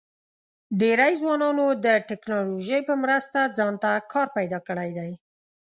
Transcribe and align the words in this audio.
ډېری 0.79 1.13
ځوانانو 1.21 1.65
د 1.85 1.87
ټیکنالوژۍ 2.09 2.81
په 2.89 2.93
مرسته 3.03 3.39
ځان 3.57 3.73
ته 3.83 3.91
کار 4.11 4.27
پیدا 4.37 4.59
کړی 4.67 4.89
دی. 4.97 5.11